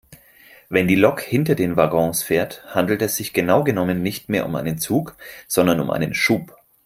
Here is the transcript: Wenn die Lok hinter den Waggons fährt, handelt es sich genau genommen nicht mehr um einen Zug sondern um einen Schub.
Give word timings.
Wenn 0.67 0.87
die 0.87 0.95
Lok 0.95 1.21
hinter 1.21 1.53
den 1.53 1.75
Waggons 1.77 2.23
fährt, 2.23 2.63
handelt 2.73 3.03
es 3.03 3.17
sich 3.17 3.33
genau 3.33 3.63
genommen 3.63 4.01
nicht 4.01 4.29
mehr 4.29 4.47
um 4.47 4.55
einen 4.55 4.79
Zug 4.79 5.15
sondern 5.47 5.79
um 5.79 5.91
einen 5.91 6.15
Schub. 6.15 6.55